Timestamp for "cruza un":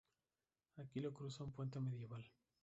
1.13-1.51